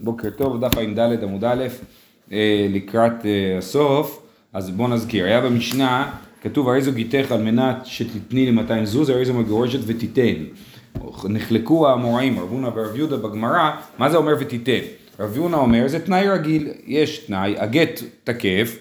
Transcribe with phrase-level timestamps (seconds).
[0.00, 1.64] בוקר טוב, דף ע"ד עמוד א',
[2.32, 6.10] אה, לקראת אה, הסוף, אז בואו נזכיר, היה במשנה,
[6.42, 10.44] כתוב הרי זו גיתך על מנת שתתני לי 200 זוז, הרי זו מגורשת ותיתן.
[11.24, 14.80] נחלקו האמוראים, רב הונא ורב יהודה בגמרא, מה זה אומר ותיתן?
[15.20, 18.78] רב יהודה אומר זה תנאי רגיל, יש תנאי, הגט תקף,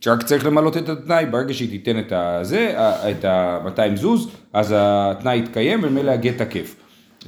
[0.00, 2.74] שרק צריך למלות את התנאי, ברגע שהיא תיתן את הזה,
[3.10, 6.76] את ה-200 זוז, אז התנאי יתקיים וממילא הגט תקף.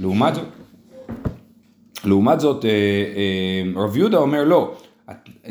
[0.00, 0.44] לעומת זאת,
[2.04, 4.74] לעומת זאת אה, אה, רב יהודה אומר לא,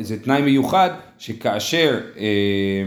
[0.00, 2.84] זה תנאי מיוחד שכאשר אה,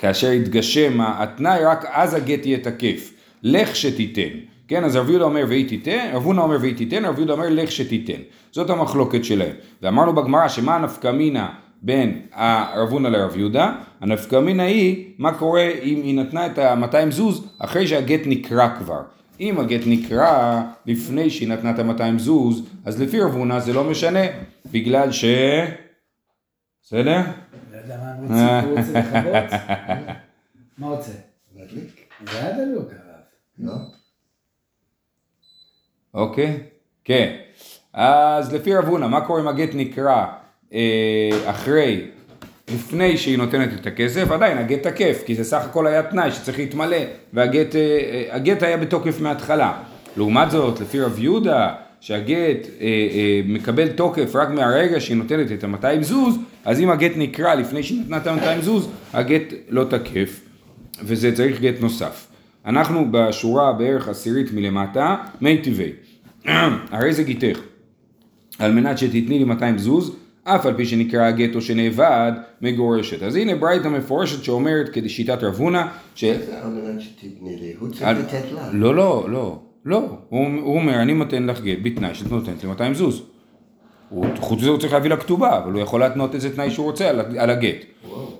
[0.00, 3.12] כאשר יתגשם התנאי רק אז הגט יהיה תקף,
[3.42, 7.18] לך שתיתן, כן אז רב יהודה אומר והיא תיתן, רב הונא אומר והיא תיתן, רב
[7.18, 8.20] יהודה אומר לך שתיתן,
[8.52, 11.48] זאת המחלוקת שלהם, ואמרנו בגמרא שמה הנפקא מינה
[11.82, 17.10] בין הרב הונא לרב יהודה, הנפקא מינה היא מה קורה אם היא נתנה את ה-200
[17.10, 19.00] זוז אחרי שהגט נקרא כבר,
[19.40, 23.84] אם הגט נקרא לפני שהיא נתנה את ה-200 זוז, אז לפי רב הונא זה לא
[23.84, 24.20] משנה,
[24.72, 25.24] בגלל ש...
[26.82, 27.20] בסדר?
[27.72, 29.60] לא יודע מה הם רוצים, הוא רוצה לכבות?
[30.78, 31.12] מה רוצה?
[31.56, 32.08] להדליק?
[32.32, 33.20] זה היה דלוק הרב.
[33.58, 33.72] לא?
[36.14, 36.62] אוקיי,
[37.04, 37.36] כן.
[37.92, 40.26] אז לפי רב הונא, מה קורה אם הגט נקרא
[40.72, 42.10] אה, אחרי,
[42.74, 44.30] לפני שהיא נותנת את הכסף?
[44.30, 46.96] עדיין הגט תקף, כי זה סך הכל היה תנאי שצריך להתמלא,
[47.32, 49.72] והגט אה, הגט היה בתוקף מההתחלה.
[50.16, 55.64] לעומת זאת, לפי רב יהודה, שהגט אה, אה, מקבל תוקף רק מהרגע שהיא נותנת את
[55.64, 60.40] ה-200 זוז, אז אם הגט נקרא לפני שהיא נתנה את ה-200 זוז, הגט לא תקף,
[61.02, 62.26] וזה צריך גט נוסף.
[62.66, 65.92] אנחנו בשורה בערך עשירית מלמטה, מי טבעי.
[66.90, 67.60] הרי זה גיתך.
[68.58, 70.16] על מנת שתתני לי 200 זוז,
[70.48, 72.32] אף על פי שנקרא הגט או שנאבד,
[72.62, 73.22] מגורשת.
[73.22, 75.82] אז הנה ברייתא מפורשת שאומרת כשיטת רב הונא,
[76.14, 76.24] ש...
[76.24, 77.02] זה על מנת
[77.42, 78.68] לי, הוא צריך לתת לה.
[78.72, 80.18] לא, לא, לא, לא.
[80.28, 83.22] הוא, הוא אומר, אני נותן לך גט בתנאי שאת נותנת לי 200 זוז.
[84.08, 86.86] הוא, חוץ מזה הוא צריך להביא לה כתובה, אבל הוא יכול להתנות איזה תנאי שהוא
[86.86, 87.84] רוצה על, על הגט.
[88.08, 88.30] וואו.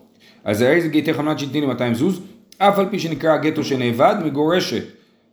[0.45, 2.21] אז הרי זה גיתך על מנת שתתני לי 200 זוז,
[2.59, 4.83] אף על פי שנקרא הגט או שנאבד, מגורשת.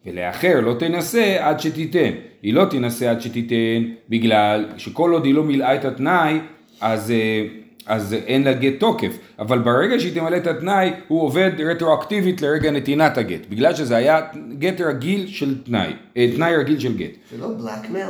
[0.06, 2.12] ולאחר לא תנסה עד שתיתן.
[2.42, 6.40] היא לא תנסה עד שתיתן, בגלל שכל עוד היא לא מילאה את התנאי,
[6.82, 7.46] אז, אה,
[7.86, 9.18] אז אין לה גט תוקף.
[9.40, 13.46] אבל ברגע שהיא תמלא את התנאי, הוא עובד רטרואקטיבית לרגע נתינת הגט.
[13.50, 14.22] בגלל שזה היה
[14.60, 17.12] גט רגיל של תנאי, אה, תנאי רגיל של גט.
[17.32, 18.08] זה לא בלקמייל?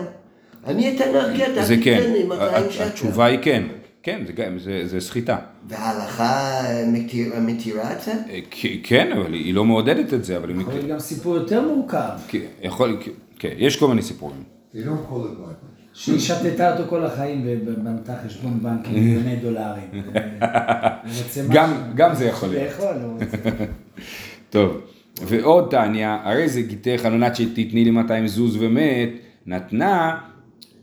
[0.67, 2.83] אני אתן לך גט, זה כן, תיתן לי 200 שקל.
[2.83, 3.63] התשובה היא כן.
[4.03, 5.37] כן, זה, גם- זה, זה סחיטה.
[5.67, 6.51] וההלכה
[6.87, 8.11] מתיר- מתירה את זה?
[8.29, 8.39] אה,
[8.83, 10.57] כן, אבל היא לא מעודדת את זה, אבל היא...
[10.61, 12.97] יכול להיות גם סיפור יותר מורכב, כן, יכול,
[13.39, 14.43] כן, יש כל מיני סיפורים.
[14.73, 14.79] They don't
[15.11, 15.72] call it black.
[15.93, 19.89] שהיא שתתה אותו כל החיים ובנתה חשבון בנק עם מיליוני דולרים.
[19.93, 20.03] הוא
[21.23, 21.41] רוצה
[21.95, 22.73] גם, זה יכול להיות.
[23.03, 23.49] רוצה.
[24.49, 24.81] טוב,
[25.21, 29.09] ועוד תניא, הרי זה גיתך על מנת שתתני לי 200 זוז ומת,
[29.45, 30.17] נתנה,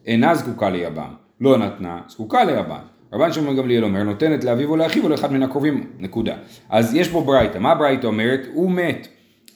[0.06, 1.10] אינה זקוקה ליבם.
[1.40, 2.78] לא נתנה, זקוקה ליבם.
[3.12, 6.34] רבן שמעון גמליאל אומר, נותנת לאביו או לאחיו או לאחד מן הקרובים, נקודה.
[6.68, 8.40] אז יש פה ברייתא, מה ברייתא אומרת?
[8.52, 9.08] הוא מת.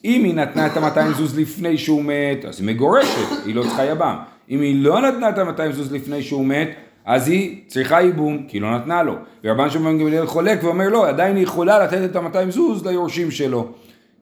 [0.04, 3.84] אם היא נתנה את ה-200 זוז לפני שהוא מת, אז היא מגורשת, היא לא צריכה
[3.84, 4.16] יבם.
[4.50, 6.68] אם היא לא נתנה את ה-200 זוז לפני שהוא מת,
[7.04, 9.14] אז היא צריכה ייבום, כי לא נתנה לו.
[9.44, 13.72] ורבן שמעון גמליאל חולק ואומר לא, עדיין היא יכולה לתת את ה-200 זוז ליורשים שלו,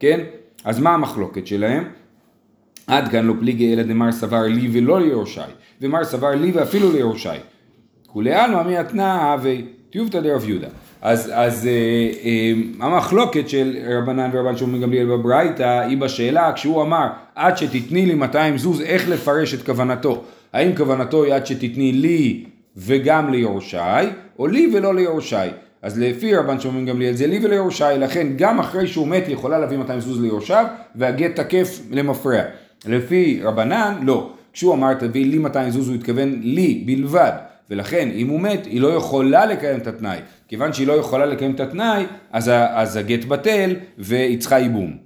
[0.01, 0.21] כן?
[0.65, 1.85] אז מה המחלוקת שלהם?
[2.87, 5.41] עד כאן לא פליגי אלא דמר סבר לי ולא ליורשי,
[5.81, 7.29] ומר סבר לי ואפילו ליורשי.
[8.07, 10.69] כולי עלמא מי התנא הווי דרב יהודה.
[11.03, 11.73] אז, אז אה,
[12.25, 12.53] אה,
[12.87, 18.59] המחלוקת של רבנן ורבן שמעון גמליאל בברייתא היא בשאלה כשהוא אמר עד שתתני לי 200
[18.59, 20.23] זוז איך לפרש את כוונתו.
[20.53, 22.45] האם כוונתו היא עד שתתני לי
[22.77, 23.77] וגם ליורשי
[24.39, 25.37] או לי ולא ליורשי.
[25.83, 29.59] אז לפי רבן שמעון גמליאל זה לי וליורשי לכן גם אחרי שהוא מת היא יכולה
[29.59, 32.43] להביא 200 זוז ליורשיו והגט תקף למפרע.
[32.87, 34.31] לפי רבנן לא.
[34.53, 37.33] כשהוא אמר תביא לי 200 זוז הוא התכוון לי בלבד.
[37.71, 40.19] ולכן אם הוא מת היא לא יכולה לקיים את התנאי.
[40.53, 44.97] כיוון שהיא לא יכולה לקיים את התנאי אז, אז הגט בטל והיא צריכה ייבום.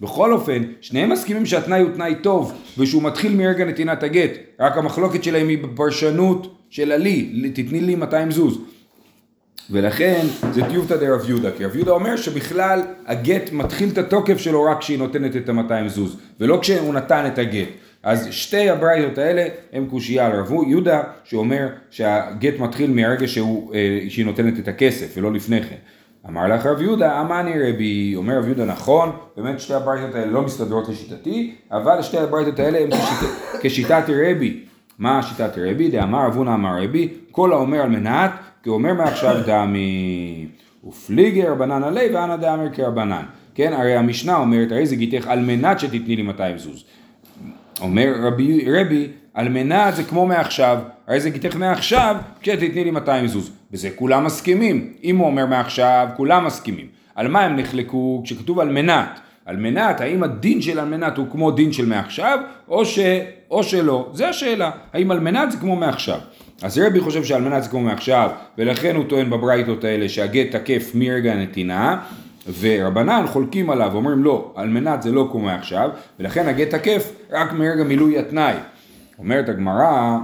[0.00, 4.30] בכל אופן, שניהם מסכימים שהתנאי הוא תנאי טוב ושהוא מתחיל מרגע נתינת הגט.
[4.60, 8.58] רק המחלוקת שלהם היא בפרשנות של הלי, תתני לי 200 זוז.
[9.70, 14.62] ולכן זה טיובתא דרב יהודה, כי רב יהודה אומר שבכלל הגט מתחיל את התוקף שלו
[14.62, 17.68] רק כשהיא נותנת את ה-200 זוז, ולא כשהוא נתן את הגט.
[18.04, 24.00] אז שתי הברייתות האלה הם קושייה על רב יהודה, שאומר שהגט מתחיל מהרגע שהוא, אה,
[24.08, 25.76] שהיא נותנת את הכסף, ולא לפני כן.
[26.28, 30.42] אמר לך רב יהודה, אמני רבי, אומר רב יהודה נכון, באמת שתי הברייתות האלה לא
[30.42, 33.30] מסתדרות לשיטתי, אבל שתי הברייתות האלה הן כשיט,
[33.60, 34.60] כשיטת רבי.
[34.98, 35.88] מה שיטת רבי?
[35.88, 38.30] דאמר רב אמר רבי, כל האומר על מנת,
[38.62, 40.46] כי הוא אומר מעכשיו דמי.
[40.86, 43.22] ופליגי רבנן עלי ואנא דאמר כרבנן.
[43.54, 46.84] כן, הרי המשנה אומרת, הרי זה גיתך על מנת שתתני לי 200 זוז.
[47.80, 53.26] אומר רבי, רבי, על מנת זה כמו מעכשיו, הרי זה גיתך מעכשיו, כשתתני לי 200
[53.26, 53.50] זוז.
[53.70, 54.92] בזה כולם מסכימים.
[55.04, 56.86] אם הוא אומר מעכשיו, כולם מסכימים.
[57.14, 58.22] על מה הם נחלקו?
[58.24, 59.20] כשכתוב על מנת.
[59.46, 62.38] על מנת, האם הדין של על מנת הוא כמו דין של מעכשיו,
[62.68, 62.98] או, ש,
[63.50, 64.10] או שלא?
[64.12, 64.70] זה השאלה.
[64.92, 66.18] האם על מנת זה כמו מעכשיו.
[66.62, 70.90] אז רבי חושב שעל מנת זה כמו מעכשיו, ולכן הוא טוען בברייתות האלה שהגט תקף
[70.94, 72.00] מרגע הנתינה,
[72.60, 75.90] ורבנן חולקים עליו, אומרים לא, על מנת זה לא כמו מעכשיו,
[76.20, 78.54] ולכן הגט תקף רק מרגע מילוי התנאי.
[79.18, 80.18] אומרת הגמרא,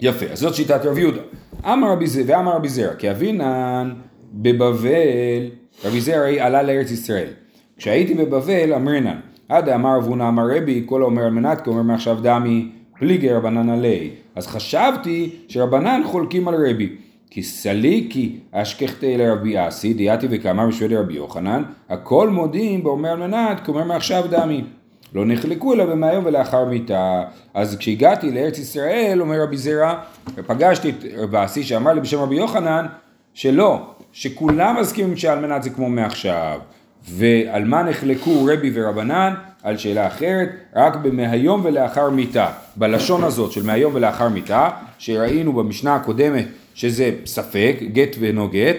[0.00, 1.20] יפה, אז זאת שיטת רב יהודה.
[1.64, 3.94] אמר רבי זרע, ואמר רבי זרע, כי אבינן
[4.32, 5.50] בבבל,
[5.84, 7.28] רבי זרע עלה לארץ ישראל.
[7.76, 12.18] כשהייתי בבבל אמרינן, עד אמר אבונה אמר רבי, כל האומר על מנת, כי אומר מעכשיו
[12.22, 12.68] דמי,
[12.98, 14.10] פליגי רבנן עלי.
[14.34, 16.96] אז חשבתי שרבנן חולקים על רבי.
[17.30, 23.60] כי סליקי אשכחתי לרבי אסי, דייתי וכאמר בשביל רבי יוחנן, הכל מודים באומר על מנת,
[23.64, 24.64] כי אומר מעכשיו דמי.
[25.14, 27.22] לא נחלקו אלא במהיום ולאחר מיתה.
[27.54, 29.94] אז כשהגעתי לארץ ישראל, אומר רבי זרע,
[30.46, 32.86] פגשתי את רבי אסי שאמר לי בשם רבי יוחנן,
[33.34, 33.80] שלא,
[34.12, 36.60] שכולם מסכימים שעל מנת זה כמו מעכשיו.
[37.08, 39.34] ועל מה נחלקו רבי ורבנן?
[39.62, 42.48] על שאלה אחרת, רק במהיום ולאחר מיתה.
[42.76, 44.68] בלשון הזאת של מהיום ולאחר מיתה,
[44.98, 48.76] שראינו במשנה הקודמת שזה ספק, גט ואינו גט,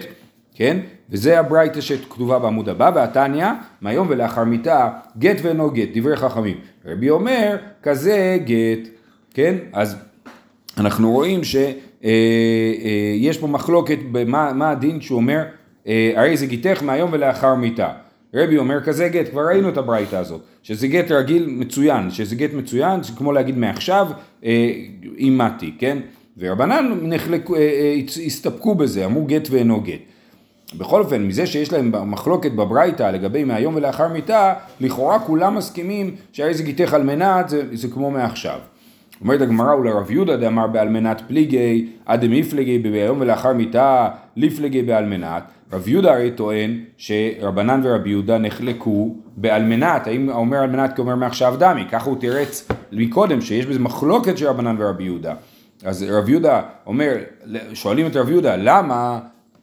[0.54, 0.76] כן?
[1.10, 3.46] וזה הברייתא שכתובה בעמוד הבא, והתניא,
[3.80, 6.56] מהיום ולאחר מיתה, גט ואינו גט, דברי חכמים.
[6.86, 8.88] רבי אומר, כזה גט,
[9.34, 9.54] כן?
[9.72, 9.96] אז
[10.78, 15.42] אנחנו רואים שיש פה מחלוקת במה מה הדין שהוא אומר,
[15.86, 17.88] אה, הרי זה גיתך מהיום ולאחר מיתה.
[18.34, 22.52] רבי אומר כזה גט, כבר ראינו את הברייתא הזאת, שזה גט רגיל מצוין, שזה גט
[22.54, 24.08] מצוין, זה כמו להגיד מעכשיו,
[25.18, 25.98] אימתי, כן?
[26.38, 27.94] ורבנן נחלקו, אה, אה,
[28.26, 30.00] הסתפקו בזה, אמרו גט ואינו גט.
[30.78, 36.16] בכל אופן, מזה שיש להם מחלוקת בברייתא לגבי מהיום ולאחר מיתה, לכאורה כולם מסכימים
[36.50, 38.58] זה גיתך על מנת, זה, זה כמו מעכשיו.
[39.20, 45.06] אומרת הגמרא ולרב יהודה דאמר בעל מנת פליגי, עד מפלגי ביום ולאחר מיתה, לפלגי בעל
[45.06, 45.42] מנת.
[45.72, 51.00] רב יהודה הרי טוען שרבנן ורבי יהודה נחלקו בעל מנת, האם אומר על מנת כי
[51.00, 55.34] אומר מעכשיו דמי, ככה הוא תירץ מקודם שיש בזה מחלוקת של רבנן ורבי יהודה.
[55.84, 57.14] אז רב יהודה אומר,
[57.74, 59.20] שואלים את רב יהודה, למה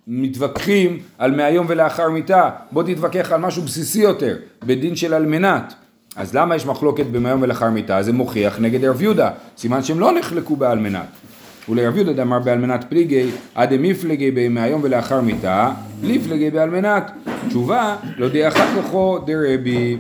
[0.10, 2.50] מתווכחים על מהיום ולאחר מיתה?
[2.72, 5.74] בוא תתווכח על משהו בסיסי יותר, בדין של על מנת.
[6.16, 8.04] אז למה יש מחלוקת במהיום ולאחר מיתה?
[8.04, 11.08] זה מוכיח נגד רב יהודה, סימן שהם לא נחלקו בעל מנת.
[11.70, 15.72] ולרב יהודה דאמר בעל מנת פליגי, עד מפלגי במהיום ולאחר מיתה,
[16.04, 17.12] לפלגי בעל מנת.
[17.48, 19.98] תשובה, לא די אחר ככו דרבי.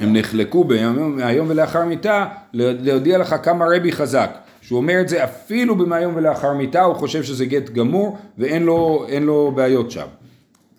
[0.00, 0.64] הם נחלקו
[0.94, 4.43] מהיום ולאחר מיתה, להודיע לך כמה רבי חזק.
[4.64, 9.06] שהוא אומר את זה אפילו במהיום ולאחר מיתה, הוא חושב שזה גט גמור ואין לו,
[9.20, 10.06] לו בעיות שם.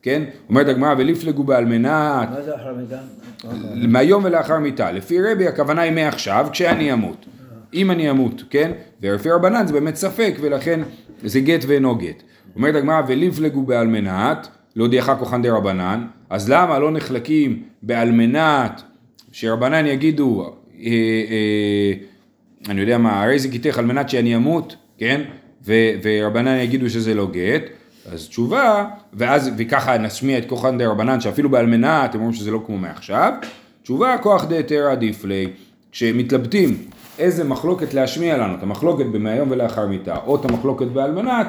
[0.01, 0.23] כן?
[0.49, 2.29] אומרת הגמרא, ולפלגו באלמנת.
[2.29, 2.99] מה זה אחר מיתה?
[3.75, 4.91] מהיום ולאחר מיתה.
[4.91, 7.25] לפי רבי הכוונה היא מעכשיו, כשאני אמות.
[7.73, 8.71] אם אני אמות, כן?
[9.01, 10.79] ולפי רבנן זה באמת ספק, ולכן
[11.23, 12.23] זה גט ואינו גט.
[12.55, 18.81] אומרת הגמרא, ולפלגו באלמנת, לא הודיעך כוחן דה רבנן, אז למה לא נחלקים באלמנת,
[19.31, 20.89] שרבנן יגידו, אה,
[21.29, 21.93] אה,
[22.69, 25.21] אני יודע מה, הרי זה גיתך על מנת שאני אמות, כן?
[25.65, 27.61] ו- ורבנן יגידו שזה לא גט,
[28.11, 32.61] אז תשובה, ואז, וככה נשמיע את כוחן דה רבנן, שאפילו באלמנה אתם אומרים שזה לא
[32.65, 33.33] כמו מעכשיו,
[33.83, 35.47] תשובה, כוח דה תרא עדיף לי,
[35.91, 36.77] כשמתלבטים
[37.19, 41.47] איזה מחלוקת להשמיע לנו, את המחלוקת במהיום ולאחר מיתה, או את המחלוקת באלמנת,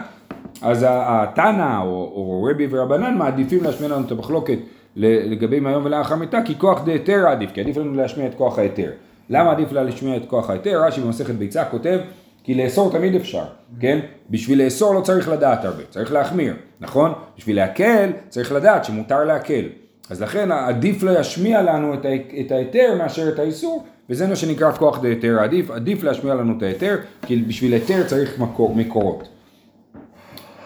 [0.62, 4.58] אז התנא או, או רבי ורבנן מעדיפים להשמיע לנו את המחלוקת
[4.96, 8.58] לגבי מהיום ולאחר מיתה, כי כוח דה תרא עדיף, כי עדיף לנו להשמיע את כוח
[8.58, 8.90] ההיתר.
[9.30, 10.82] למה עדיף לה לשמיע את כוח ההיתר?
[10.84, 11.98] רש"י במסכת ביצה כותב
[12.44, 13.44] כי לאסור תמיד אפשר,
[13.80, 13.98] כן?
[14.30, 17.12] בשביל לאסור לא צריך לדעת הרבה, צריך להחמיר, נכון?
[17.38, 19.64] בשביל להקל צריך לדעת שמותר להקל.
[20.10, 21.94] אז לכן עדיף להשמיע לנו
[22.40, 26.62] את ההיתר מאשר את האיסור, וזה מה שנקרא כוח דהיתר עדיף, עדיף להשמיע לנו את
[26.62, 29.28] ההיתר, כי בשביל היתר צריך מקור, מקורות.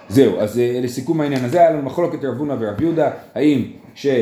[0.09, 3.65] זהו, אז אה, לסיכום העניין הזה היה לנו מחלוקת רב הונא ורב יהודה, האם
[3.95, 4.07] ש...
[4.07, 4.13] אה,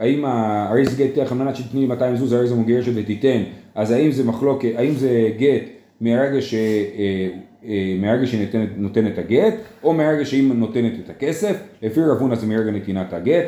[0.00, 3.42] אה, זה גט תלך על מנת שתתני 200 זוז, הרי זה מגרשת ותיתן,
[3.74, 5.62] אז האם זה מחלוקת, האם זה גט
[6.00, 6.54] מהרגע ש...
[8.00, 12.46] מהרגע שהיא נותנת, נותנת הגט, או מהרגע שהיא נותנת את הכסף, לפי רב הונא זה
[12.46, 13.46] מרגע נתינת הגט,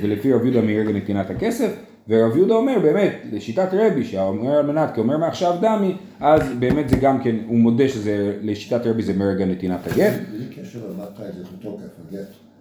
[0.00, 1.76] ולפי רב יהודה מרגע נתינת הכסף,
[2.08, 6.88] ורב יהודה אומר באמת, לשיטת רבי, שאומר על מנת, כי אומר מעכשיו דמי, אז באמת
[6.88, 10.12] זה גם כן, הוא מודה שזה, לשיטת רבי זה מרגע נתינת הגט.
[10.32, 12.51] בלי קשר למתי זה בתוקף הגט.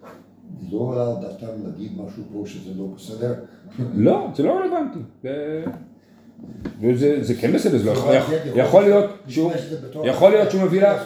[0.72, 3.34] לא על דעתם להגיד משהו פה שזה לא בסדר.
[3.96, 5.00] לא, זה לא רלוונטי.
[6.82, 9.52] וזה זה כן בסדר, זה לא יכול, להיות שהוא,
[10.04, 11.04] יכול להיות שהוא מביא לה,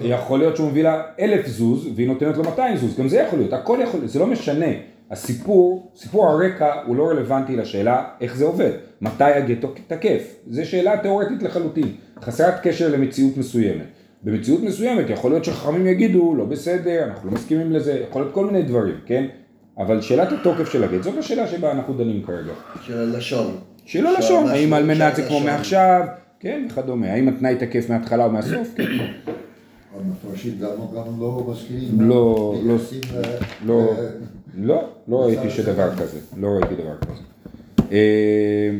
[0.00, 3.38] יכול להיות שהוא מביא לה אלף זוז והיא נותנת לו 200 זוז, גם זה יכול
[3.38, 4.66] להיות, הכל יכול להיות, זה לא משנה.
[5.10, 8.70] הסיפור, סיפור הרקע הוא לא רלוונטי לשאלה איך זה עובד.
[9.00, 10.34] מתי הגט תקף.
[10.50, 11.92] זו שאלה תיאורטית לחלוטין,
[12.22, 13.86] חסרת קשר למציאות מסוימת.
[14.26, 18.46] במציאות מסוימת יכול להיות שחכמים יגידו, לא בסדר, אנחנו לא מסכימים לזה, יכול להיות כל
[18.46, 19.26] מיני דברים, כן?
[19.78, 22.52] אבל שאלת התוקף של הגט, זאת השאלה שבה אנחנו דנים כרגע.
[22.86, 23.54] של הלשון.
[23.84, 25.40] של הלשון, האם על של מנת זה כמו.
[25.40, 26.04] מעכשיו,
[26.40, 28.82] כן, וכדומה, האם התנאי תקף מההתחלה או מהסוף, כן.
[29.96, 32.00] המפרשים גם גם לא מסכימים.
[32.00, 33.92] לא, לא, מייחסים ל- לא,
[34.58, 37.22] ל- לא, לא ראיתי שדבר כזה, לא ראיתי דבר כזה.
[37.92, 38.70] אה,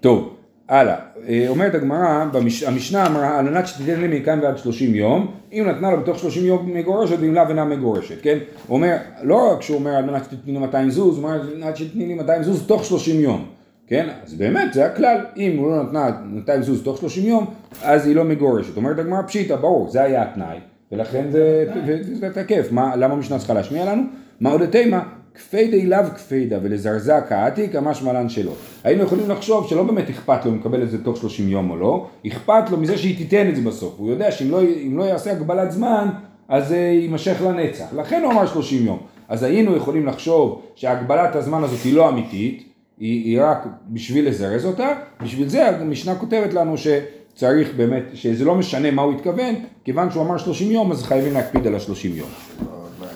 [0.00, 0.34] טוב,
[0.70, 0.94] הלאה,
[1.28, 5.64] אה, אומרת הגמרא, במש- המשנה אמרה, על מנת שתיתן לי מכאן ועד 30 יום, אם
[5.68, 8.38] נתנה לו בתוך 30 יום מגורשת, ואם לאו אינה מגורשת, כן?
[8.66, 11.46] הוא אומר, לא רק שהוא אומר על מנת שתתני לי 200 זוז, הוא אומר על
[11.58, 13.44] מנת שתתני לי 200 זוז תוך 30 יום,
[13.86, 14.08] כן?
[14.26, 17.46] אז באמת זה הכלל, אם הוא לא נתנה 200 זוז תוך 30 יום,
[17.82, 18.76] אז היא לא מגורשת.
[18.76, 20.56] אומרת הגמרא פשיטא, ברור, זה היה התנאי,
[20.92, 21.64] ולכן זה,
[22.12, 24.02] זה תקף, מה, למה המשנה צריכה להשמיע לנו?
[24.40, 24.98] מה עוד תימא?
[25.34, 28.52] כפיידי לאו כפיידה ולזרזה כעתיק, המשמע לן שלא.
[28.84, 31.76] היינו יכולים לחשוב שלא באמת אכפת לו אם לקבל את זה תוך 30 יום או
[31.76, 33.94] לא, אכפת לו מזה שהיא תיתן את זה בסוף.
[33.98, 34.60] הוא יודע שאם לא,
[34.92, 36.08] לא יעשה הגבלת זמן,
[36.48, 37.84] אז זה יימשך לנצח.
[37.96, 38.98] לכן הוא אמר 30 יום.
[39.28, 42.64] אז היינו יכולים לחשוב שהגבלת הזמן הזאת היא לא אמיתית,
[42.98, 44.88] היא, היא רק בשביל לזרז אותה,
[45.22, 50.22] בשביל זה המשנה כותבת לנו שצריך באמת, שזה לא משנה מה הוא התכוון, כיוון שהוא
[50.22, 52.28] אמר 30 יום אז חייבים להקפיד על ה-30 יום.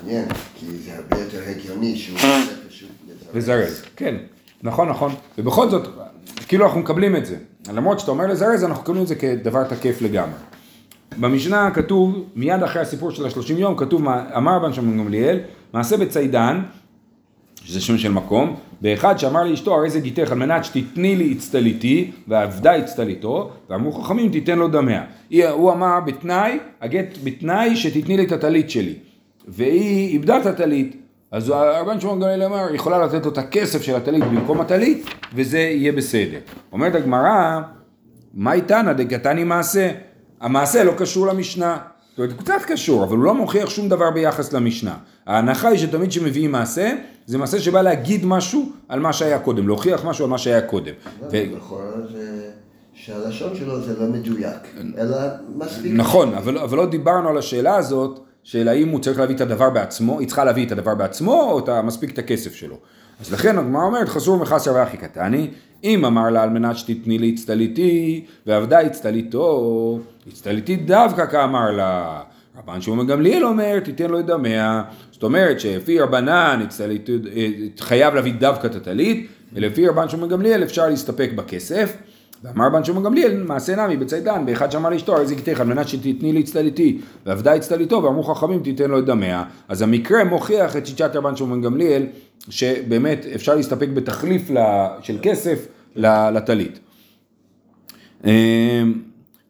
[0.05, 2.89] מעניין, כי זה הרבה יותר הגיוני שהוא רוצה פשוט
[3.35, 4.15] לזרז, כן,
[4.63, 5.89] נכון נכון, ובכל זאת,
[6.49, 7.37] כאילו אנחנו מקבלים את זה,
[7.73, 10.39] למרות שאתה אומר לזרז, אנחנו מקבלים את זה כדבר תקף לגמרי.
[11.21, 15.39] במשנה כתוב, מיד אחרי הסיפור של השלושים יום, כתוב, אמר בן שמעון גמליאל,
[15.73, 16.63] מעשה בצידן,
[17.65, 22.11] שזה שם של מקום, באחד שאמר לאשתו, הרי זה גיתך על מנת שתתני לי אצטליתי,
[22.29, 25.05] ועבדה אצטליתו, ואמרו חכמים תיתן לו דמיה.
[25.51, 28.95] הוא אמר בתנאי, הגט בתנאי שתתני לי את הטלית שלי.
[29.49, 30.97] והיא איבדה את הטלית,
[31.31, 35.07] אז הרבן שמעון גמליאל אמר, היא יכולה לתת לו את הכסף של הטלית במקום הטלית,
[35.35, 36.39] וזה יהיה בסדר.
[36.73, 37.61] אומרת הגמרא,
[38.35, 39.91] מאי תנא דקתני מעשה?
[40.41, 41.79] המעשה לא קשור למשנה.
[42.11, 44.97] זאת אומרת, הוא קצת קשור, אבל הוא לא מוכיח שום דבר ביחס למשנה.
[45.27, 46.95] ההנחה היא שתמיד כשמביאים מעשה,
[47.27, 50.93] זה מעשה שבא להגיד משהו על מה שהיה קודם, להוכיח משהו על מה שהיה קודם.
[51.29, 51.47] זה
[52.95, 54.57] שהלשון שלו זה לא מדויק,
[54.99, 55.17] אלא
[55.57, 55.93] מספיק.
[55.95, 59.71] נכון, אבל, אבל לא דיברנו על השאלה הזאת, של האם הוא צריך להביא את הדבר
[59.71, 62.77] בעצמו, היא צריכה להביא את הדבר בעצמו, או את מספיק את הכסף שלו.
[63.21, 65.49] אז לכן הגמרא אומרת, חסור מחסר ואחי קטני,
[65.85, 69.99] אם אמר לה על מנת שתתני לי הצטליתי, ועבדה הצטליתו,
[70.33, 72.21] הצטליתי דווקא כאמר לה.
[72.59, 74.83] רבן שמעון גמליאל אומר, תיתן לו את דמיה.
[75.13, 80.89] זאת אומרת שלפי רבנן אה, חייב להביא דווקא את הטלית, ולפי רבן שמעון גמליאל אפשר
[80.89, 81.97] להסתפק בכסף.
[82.45, 86.33] ואמר בן שמעון גמליאל, מעשה נמי בצידן, באחד שאמר לאשתו, הרי זיקתך על מנת שתתני
[86.33, 89.45] לי הצטליתי, ועבדה הצטליתו, ואמרו חכמים תיתן לו את דמיה.
[89.69, 92.07] אז המקרה מוכיח את שיטת רבן שמעון גמליאל,
[92.49, 94.51] שבאמת אפשר להסתפק בתחליף
[95.01, 96.79] של כסף לטלית.
[98.25, 98.31] אמ,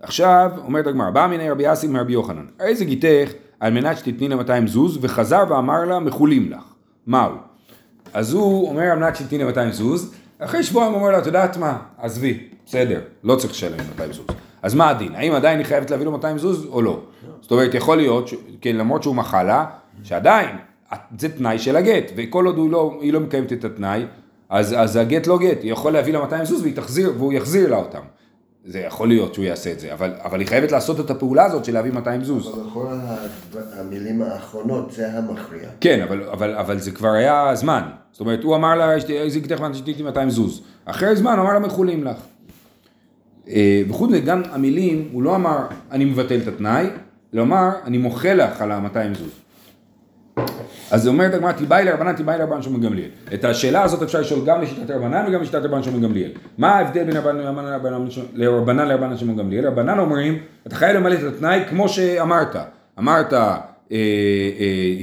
[0.01, 4.29] עכשיו, אומרת הגמרא, בא מיני רבי אסי מרבי יוחנן, הרי זה גיתך על מנת שתתני
[4.29, 6.63] לה 200 זוז, וחזר ואמר לה, מחולים לך.
[7.07, 7.33] מהו?
[8.15, 11.27] אז הוא אומר על מנת שתתני לה 200 זוז, אחרי שבועיים הוא אומר לה, את
[11.27, 14.27] יודעת מה, עזבי, בסדר, לא צריך לשלם 200 זוז.
[14.63, 15.15] אז מה הדין?
[15.15, 17.01] האם עדיין היא חייבת להביא לו 200 זוז או לא?
[17.41, 19.65] זאת אומרת, יכול להיות, ש- כן, למרות שהוא מחה לה,
[20.03, 20.57] שעדיין,
[21.19, 24.07] זה תנאי של הגט, וכל עוד לא, היא לא מקיימת את התנאי,
[24.49, 27.77] אז, אז הגט לא גט, היא יכול להביא לה 200 זוז תחזיר, והוא יחזיר לה
[27.77, 28.01] אותם.
[28.67, 31.65] זה יכול להיות שהוא יעשה את זה, אבל, אבל היא חייבת לעשות את הפעולה הזאת
[31.65, 32.49] של להביא 200 זוז.
[32.55, 33.17] אבל לכאורה
[33.81, 35.69] המילים האחרונות זה המכריע.
[35.81, 37.83] כן, אבל, אבל, אבל זה כבר היה זמן.
[38.13, 40.63] זאת אומרת, הוא אמר לה, איזה גיתך ואני שתיתי 200 זוז.
[40.85, 42.17] אחרי זמן הוא אמר לה, מחולים לך.
[43.49, 45.59] אה, וחוץ מזה, גם המילים, הוא לא אמר,
[45.93, 46.87] אני מבטל את התנאי,
[47.35, 49.45] אלא אמר, אני מוחה לך על ה-200 זוז.
[50.91, 53.09] אז אומרת הגמרא, תיבאי לרבנן, תיבאי לרבנן שמעון גמליאל.
[53.35, 56.31] את השאלה הזאת אפשר לשאול גם לשיטת רבנן וגם לשיטת רבנן שמעון גמליאל.
[56.59, 59.67] מה ההבדל בין רבנן לרבנן שמעון גמליאל?
[59.67, 62.57] רבנן אומרים, אתה חייב למלא את התנאי כמו שאמרת.
[62.99, 63.57] אמרת, אה,
[63.93, 63.97] אה,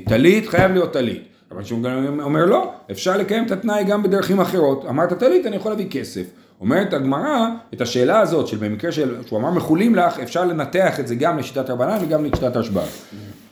[0.06, 1.24] טלית, חייב להיות טלית.
[1.52, 4.86] רבן שמעון גמליאל אומר לא, אפשר לקיים את התנאי גם בדרכים אחרות.
[4.90, 6.24] אמרת טלית, אני יכול להביא כסף.
[6.62, 11.08] אומרת הגמרא, את השאלה הזאת, של במקרה של, שהוא אמר מחולים לך, אפשר לנתח את
[11.08, 12.84] זה גם לשיטת רבנן וגם לשיטת השב"ר.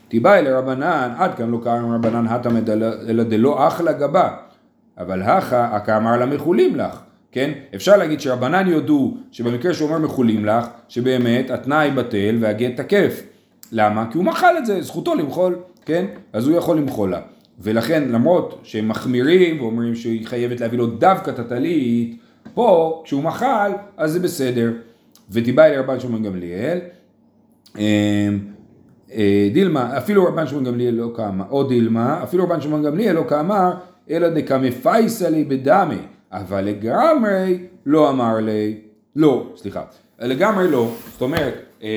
[0.08, 2.70] תיבאי לרבנן, עד כאן לא קרא רבנן התמד
[3.10, 4.30] אלא דלא אחלה גבה,
[4.98, 7.00] אבל הכא הכא אמר לה מחולים לך,
[7.32, 7.52] כן?
[7.76, 13.24] אפשר להגיד שרבנן יודו שבמקרה שהוא אומר מחולים לך, שבאמת התנאי בטל והגט תקף.
[13.72, 14.06] למה?
[14.12, 16.06] כי הוא מחל את זה, זכותו למחול, כן?
[16.34, 17.20] אז הוא יכול למחול לה.
[17.60, 22.20] ולכן למרות שהם מחמירים ואומרים שהיא חייבת להביא לו דווקא את הטלית,
[22.60, 24.72] פה כשהוא מחל אז זה בסדר.
[25.32, 26.80] ותיבאי לרבן שמעון גמליאל,
[27.78, 27.84] אמ,
[29.14, 33.24] אה, דילמה, אפילו רבן שמעון גמליאל לא כאמר, או דילמה, אפילו רבן שמעון גמליאל לא
[33.30, 33.72] כאמר,
[34.10, 35.98] אלא דקמפייסא לי בדמי,
[36.32, 38.78] אבל לגמרי לא אמר לי,
[39.16, 39.84] לא, סליחה,
[40.20, 41.88] לגמרי לא, זאת אומרת, אה,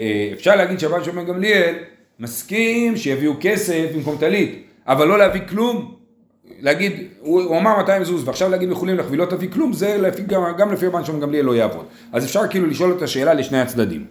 [0.00, 1.74] אה, אפשר להגיד שרבן שמעון גמליאל
[2.20, 5.95] מסכים שיביאו כסף במקום טלית, אבל לא להביא כלום,
[6.60, 10.22] להגיד, הוא, הוא אמר 200 זוז, ועכשיו להגיד מחולים לך ולא תביא כלום, זה לפי,
[10.22, 11.84] גם, גם לפי רבן שמעון גמליאל לא יעבוד.
[12.12, 14.04] אז אפשר כאילו לשאול את השאלה לשני הצדדים.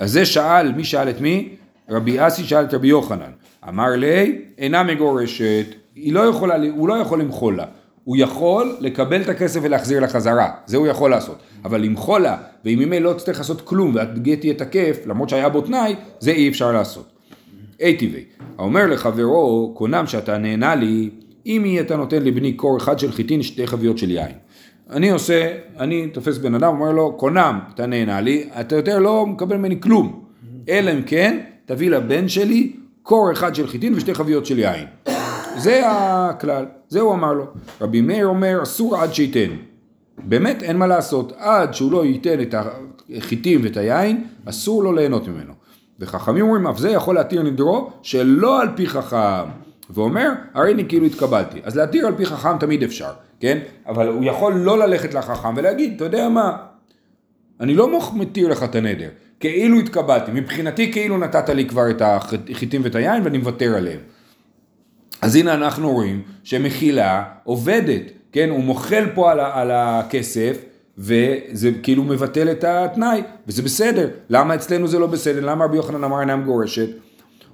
[0.00, 1.48] אז זה שאל, מי שאל את מי?
[1.90, 3.30] רבי אסי שאל את רבי יוחנן.
[3.68, 5.66] אמר לי, אינה מגורשת,
[5.96, 7.64] לא יכולה, הוא לא יכול למחול לה.
[8.04, 11.38] הוא יכול לקבל את הכסף ולהחזיר לה חזרה, זה הוא יכול לעשות.
[11.64, 15.60] אבל למחול לה, ואם ממילא לא תצטרך לעשות כלום, והגט יהיה תקף, למרות שהיה בו
[15.60, 17.08] תנאי, זה אי אפשר לעשות.
[17.80, 18.24] אי טבעי,
[18.58, 21.10] האומר לחברו, קונם שאתה נהנה לי,
[21.48, 24.32] אם היא אתה נותן לבני קור אחד של חיטין, שתי חביות של יין.
[24.90, 29.26] אני עושה, אני תופס בן אדם, אומר לו, קונם, אתה נהנה לי, אתה יותר לא
[29.26, 30.24] מקבל ממני כלום.
[30.68, 34.86] אלא אם כן, תביא לבן שלי קור אחד של חיטין ושתי חביות של יין.
[35.56, 37.44] זה הכלל, זה הוא אמר לו.
[37.80, 39.50] רבי מאיר אומר, אסור עד שייתן.
[40.18, 42.54] באמת אין מה לעשות, עד שהוא לא ייתן את
[43.16, 45.52] החיטים ואת היין, אסור לו ליהנות ממנו.
[46.00, 49.67] וחכמים אומרים, אף זה יכול להתיר נדרו שלא על פי חכם.
[49.90, 51.60] ואומר, הרי אני כאילו התקבלתי.
[51.64, 53.58] אז להתיר על פי חכם תמיד אפשר, כן?
[53.86, 56.56] אבל הוא יכול לא ללכת לחכם ולהגיד, אתה יודע מה,
[57.60, 59.08] אני לא מתיר לך את הנדר,
[59.40, 64.00] כאילו התקבלתי, מבחינתי כאילו נתת לי כבר את החיטים ואת היין ואני מוותר עליהם.
[65.22, 68.02] אז הנה אנחנו רואים שמחילה עובדת,
[68.32, 68.50] כן?
[68.50, 70.58] הוא מוחל פה על, על הכסף
[70.98, 74.08] וזה כאילו מבטל את התנאי, וזה בסדר.
[74.30, 75.40] למה אצלנו זה לא בסדר?
[75.40, 76.88] למה רבי יוחנן אמר אינה מגורשת?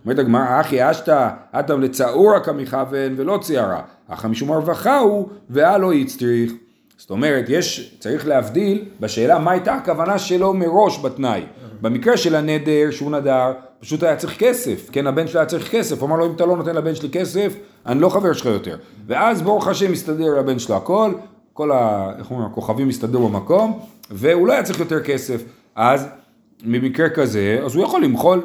[0.05, 6.53] אומרת הגמרא, אחי אשתא, אטם לצעורא כמכוון ולא ציערא, אך משום הרווחה הוא, והלא יצטריך.
[6.97, 11.43] זאת אומרת, יש, צריך להבדיל בשאלה מה הייתה הכוונה שלו מראש בתנאי.
[11.81, 16.01] במקרה של הנדר שהוא נדר, פשוט היה צריך כסף, כן, הבן שלו היה צריך כסף,
[16.01, 17.55] הוא אמר לו אם אתה לא נותן לבן שלי כסף,
[17.87, 18.77] אני לא חבר שלך יותר.
[19.07, 21.13] ואז ברוך השם מסתדר לבן שלו הכל,
[21.53, 22.11] כל ה...
[22.19, 23.81] איך אומרים, הכוכבים הסתדרו במקום,
[24.11, 25.43] והוא לא היה צריך יותר כסף.
[25.75, 26.09] אז
[26.65, 28.43] במקרה כזה, אז הוא יכול למחול.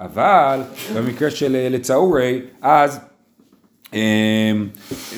[0.00, 0.60] אבל
[0.96, 3.00] במקרה של אה, לצעורי, אז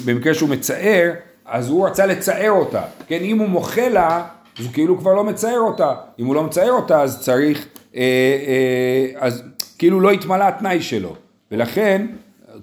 [0.04, 1.10] במקרה שהוא מצער,
[1.46, 2.82] אז הוא רצה לצער אותה.
[3.06, 4.26] כן, אם הוא מוחה לה,
[4.58, 5.94] אז הוא כאילו כבר לא מצער אותה.
[6.18, 7.66] אם הוא לא מצער אותה, אז צריך,
[7.96, 9.42] אה, אה, אז
[9.78, 11.16] כאילו לא התמלא התנאי שלו.
[11.52, 12.06] ולכן,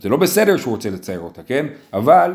[0.01, 1.65] זה לא בסדר שהוא רוצה לצייר אותה, כן?
[1.93, 2.34] אבל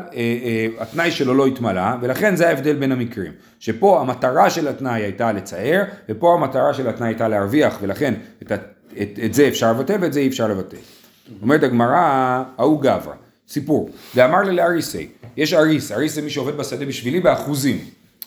[0.79, 3.31] התנאי שלו לא התמלא, ולכן זה ההבדל בין המקרים.
[3.59, 8.51] שפה המטרה של התנאי הייתה לצייר, ופה המטרה של התנאי הייתה להרוויח, ולכן את,
[9.01, 10.77] את, את זה אפשר לבטל ואת זה אי אפשר לבטל.
[11.41, 13.13] אומרת הגמרא, ההוא גברא,
[13.47, 17.77] סיפור, ואמר לי לאריסי, יש אריס, אריס זה מי שעובד בשדה בשבילי באחוזים.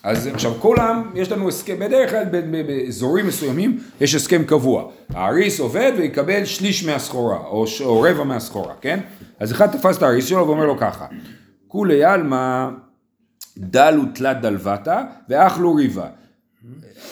[0.03, 2.25] אז עכשיו כולם, יש לנו הסכם, בדרך כלל
[2.67, 4.91] באזורים מסוימים יש הסכם קבוע.
[5.11, 9.01] האריס עובד ויקבל שליש מהסחורה, או, או רבע מהסחורה, כן?
[9.41, 11.07] אז אחד תפס את האריס שלו ואומר לו ככה,
[11.69, 12.69] כולי עלמא
[13.59, 16.07] דלו תלת דלבתא ואכלו ריבה.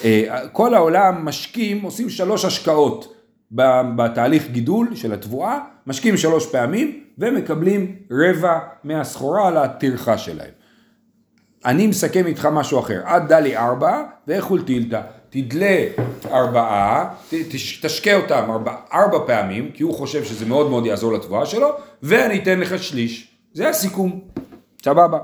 [0.04, 3.13] אה, כל העולם משקים, עושים שלוש השקעות
[3.96, 10.50] בתהליך גידול של התבואה, משקים שלוש פעמים ומקבלים רבע מהסחורה על הטרחה שלהם.
[11.64, 15.84] אני מסכם איתך משהו אחר, את דלי ארבע ואיכול טילתא, תדלה
[16.30, 17.14] ארבעה,
[17.82, 21.68] תשקה אותם ארבע, ארבע פעמים, כי הוא חושב שזה מאוד מאוד יעזור לתבואה שלו,
[22.02, 23.28] ואני אתן לך שליש.
[23.52, 24.20] זה הסיכום,
[24.84, 25.18] סבבה.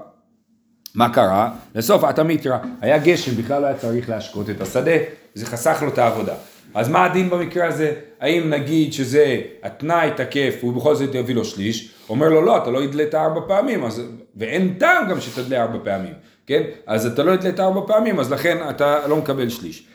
[0.94, 1.50] מה קרה?
[1.74, 4.96] לסוף אתה מתרא, היה גשם, בכלל לא היה צריך להשקות את השדה,
[5.34, 6.34] זה חסך לו את העבודה.
[6.74, 7.94] אז מה הדין במקרה הזה?
[8.20, 12.70] האם נגיד שזה התנאי תקף והוא בכל זאת יביא לו שליש, אומר לו לא, אתה
[12.70, 14.02] לא הדלת ארבע פעמים, אז...
[14.36, 16.12] ואין טעם גם שתדלה ארבע פעמים,
[16.46, 16.62] כן?
[16.86, 19.86] אז אתה לא הדלת ארבע פעמים, אז לכן אתה לא מקבל שליש.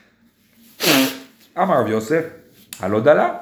[1.58, 2.24] אמר רב יוסף,
[2.80, 3.34] הלא דלה,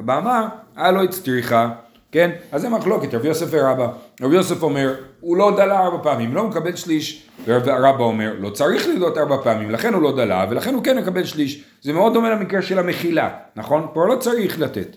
[0.00, 1.70] רבא אמר, הלא הצטריכה,
[2.14, 2.30] כן?
[2.52, 3.88] אז זה מחלוקת, רב יוסף ורבא.
[4.22, 7.26] רב יוסף אומר, הוא לא דלה ארבע פעמים, לא מקבל שליש.
[7.46, 11.24] ורבא אומר, לא צריך לדלות ארבע פעמים, לכן הוא לא דלה, ולכן הוא כן מקבל
[11.24, 11.64] שליש.
[11.82, 13.86] זה מאוד דומה למקרה של המחילה, נכון?
[13.92, 14.96] פה לא צריך לתת.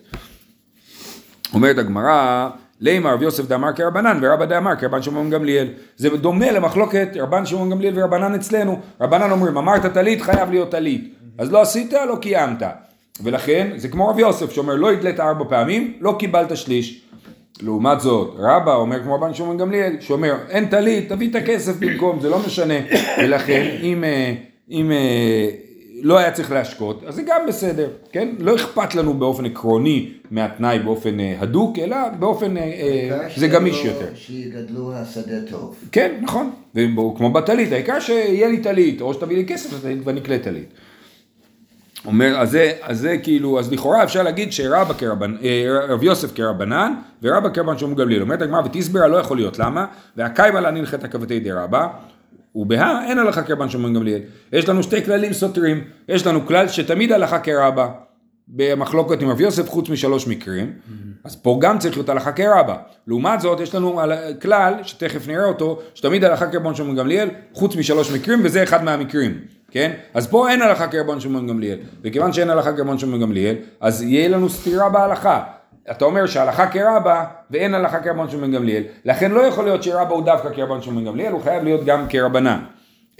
[1.54, 2.48] אומרת הגמרא,
[2.80, 5.68] לימה רב יוסף דאמר כרבנן ורבא דאמר כרבן שמעון גמליאל.
[5.96, 8.80] זה דומה למחלוקת רבן שמעון גמליאל ורבנן אצלנו.
[9.00, 11.14] רבנן אומרים, אמרת טלית חייב להיות טלית.
[11.38, 12.62] אז לא עשית, לא קיימת.
[13.22, 17.08] ולכן, זה כמו רב יוסף שאומר, לא הדלת ארבע פעמים, לא קיבלת שליש.
[17.62, 22.20] לעומת זאת, רבא אומר כמו רבן שמעון גמליאל, שאומר אין טלית, תביא את הכסף במקום,
[22.20, 22.74] זה לא משנה,
[23.18, 24.34] ולכן אם, אה,
[24.70, 25.48] אם אה,
[26.02, 28.28] לא היה צריך להשקות, אז זה גם בסדר, כן?
[28.38, 32.54] לא אכפת לנו באופן עקרוני מהתנאי באופן אה, הדוק, אלא באופן,
[33.36, 34.08] זה גמיש יותר.
[34.14, 35.76] שיגדלו השדה טוב.
[35.92, 40.68] כן, נכון, וכמו בטלית, העיקר שיהיה לי טלית, או שתביא לי כסף ואני אקלה טלית.
[42.06, 45.36] אומר, אז זה, אז זה כאילו, אז לכאורה אפשר להגיד שרבא כרבנ...
[45.42, 48.22] אה, רב יוסף כרבנן ורבא כרבן שום גמליאל.
[48.22, 49.86] אומרת הגמרא ותסברה לא יכול להיות, למה?
[50.16, 51.86] והקיימה חטא כבתי די רבא,
[52.54, 54.20] ובהא אין הלכה כרבן שמעון גמליאל.
[54.52, 55.84] יש לנו שתי כללים סותרים.
[56.08, 57.88] יש לנו כלל שתמיד הלכה כרבה
[58.50, 60.72] במחלוקת עם רב יוסף חוץ משלוש מקרים,
[61.24, 62.76] אז פה גם צריך להיות הלכה כרבה.
[63.06, 67.76] לעומת זאת יש לנו על- כלל, שתכף נראה אותו, שתמיד הלכה כרבן שמעון גמליאל חוץ
[67.76, 69.38] משלוש מקרים וזה אחד מהמקרים.
[69.70, 69.92] כן?
[70.14, 74.28] אז פה אין הלכה כרבן שמעון גמליאל, וכיוון שאין הלכה כרבן שמעון גמליאל, אז יהיה
[74.28, 75.42] לנו סתירה בהלכה.
[75.90, 80.24] אתה אומר שהלכה כרבה ואין הלכה כרבן שמעון גמליאל, לכן לא יכול להיות שרבה הוא
[80.24, 82.58] דווקא כרבן שמעון גמליאל, הוא חייב להיות גם כרבנן.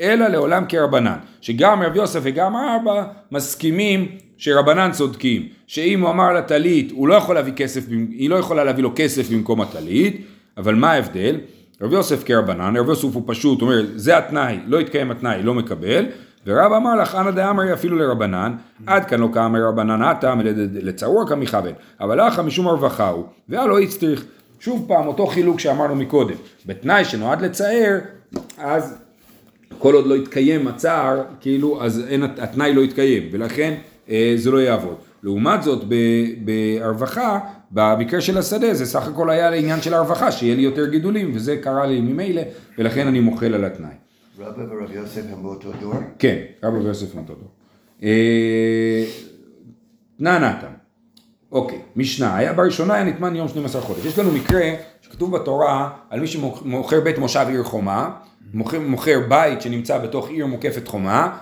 [0.01, 6.91] אלא לעולם כרבנן, שגם רב יוסף וגם ארבע מסכימים שרבנן צודקים, שאם הוא אמר לטלית,
[6.91, 10.93] הוא לא יכול להביא כסף, היא לא יכולה להביא לו כסף במקום הטלית, אבל מה
[10.93, 11.37] ההבדל?
[11.83, 16.07] רב יוסף כרבנן, רב יוסף הוא פשוט, אומר, זה התנאי, לא התקיים התנאי, לא מקבל,
[16.47, 18.53] ורב אמר לך, אנא דאמרי אפילו לרבנן,
[18.87, 20.35] עד כאן לא כאמר רבנן עתה,
[20.73, 24.25] לצרור כמכוון, אבל לך משום הרווחה הוא, והלא הצטריך.
[24.61, 26.35] שוב פעם, אותו חילוק שאמרנו מקודם,
[26.67, 27.99] בתנאי שנועד לצער,
[28.59, 28.99] אז
[29.79, 33.75] כל עוד לא יתקיים הצער, כאילו, אז אין, התנאי לא יתקיים, ולכן
[34.11, 34.97] אה, זה לא יעבוד.
[35.23, 37.39] לעומת זאת, ב- בהרווחה,
[37.71, 41.57] במקרה של השדה, זה סך הכל היה לעניין של הרווחה, שיהיה לי יותר גידולים, וזה
[41.57, 42.43] קרה לי ממילא,
[42.79, 43.91] ולכן אני מוחל על התנאי.
[44.39, 45.95] רבא ורב יוסף הם באותו דור?
[46.19, 47.47] כן, רבי ויוסף נתודו.
[48.03, 49.05] אה,
[50.19, 50.78] תנא נתן.
[51.53, 54.05] אוקיי, משנה, היה בראשונה היה נטמן יום 12 חודש.
[54.05, 54.71] יש לנו מקרה
[55.03, 58.11] שכתוב בתורה על מי שמוכר בית מושב עיר חומה,
[58.55, 61.39] מוכר, מוכר בית שנמצא בתוך עיר מוקפת חומה,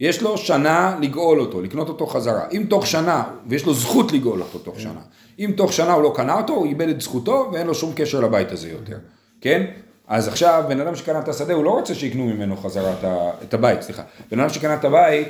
[0.00, 2.44] יש לו שנה לגאול אותו, לקנות אותו חזרה.
[2.52, 5.00] אם תוך שנה, ויש לו זכות לגאול אותו תוך שנה,
[5.38, 8.20] אם תוך שנה הוא לא קנה אותו, הוא איבד את זכותו ואין לו שום קשר
[8.20, 8.98] לבית הזה יותר,
[9.40, 9.66] כן?
[10.08, 12.94] אז עכשיו, בן אדם שקנה את השדה, הוא לא רוצה שיקנו ממנו חזרה
[13.42, 14.02] את, הבית, סליחה.
[14.30, 15.28] בן אדם שקנה את הבית,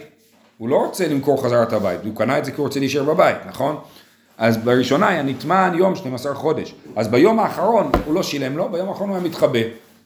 [0.58, 3.04] הוא לא רוצה למכור חזרה את הבית, הוא קנה את זה כי הוא רוצה להישאר
[3.04, 3.76] בבית, נכון?
[4.38, 6.74] אז בראשונה היה נטמן יום 12 חודש.
[6.96, 9.58] אז ביום האחרון הוא לא שילם לו, ביום האחרון הוא היה מתחבא.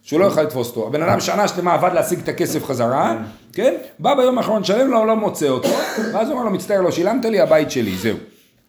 [0.03, 0.87] שהוא לא יוכל לתפוס אותו.
[0.87, 3.17] הבן אדם שנה שלמה עבד להשיג את הכסף חזרה,
[3.53, 3.75] כן?
[3.99, 5.69] בא ביום האחרון, שלם לו, לא מוצא אותו,
[6.13, 8.17] ואז הוא אומר לו, מצטער, לא שילמת לי, הבית שלי, זהו.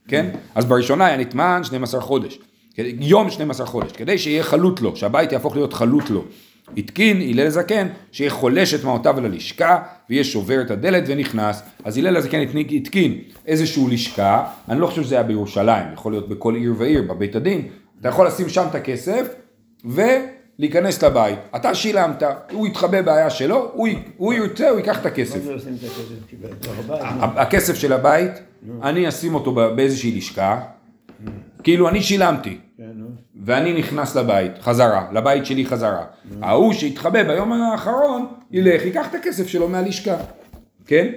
[0.07, 0.25] כן?
[0.55, 2.39] אז בראשונה היה נטמן 12 חודש.
[2.99, 6.23] יום 12 חודש, כדי שיהיה חלוט לו, שהבית יהפוך להיות חלוט לו.
[6.77, 9.79] התקין הלל הזקן שיהיה חולש את מעותיו אל הלשכה
[10.09, 11.61] ויהיה שובר את הדלת ונכנס.
[11.83, 12.39] אז הלל הזקן
[12.71, 17.35] התקין איזשהו לשכה, אני לא חושב שזה היה בירושלים, יכול להיות בכל עיר ועיר, בבית
[17.35, 17.67] הדין,
[18.01, 19.27] אתה יכול לשים שם את הכסף
[19.85, 21.39] ולהיכנס לבית.
[21.55, 25.39] אתה שילמת, הוא יתחבא בעיה שלו, הוא, הוא ירצה, הוא ייקח את הכסף.
[27.19, 27.75] הכסף?
[27.75, 28.31] של הבית,
[28.83, 30.61] אני אשים אותו באיזושהי לשכה,
[31.63, 32.57] כאילו אני שילמתי.
[33.15, 33.43] כן.
[33.45, 36.03] ואני נכנס לבית, חזרה, לבית שלי חזרה.
[36.41, 40.15] ההוא שהתחבא ביום האחרון, ילך, ייקח את הכסף שלו מהלשכה,
[40.85, 41.07] כן?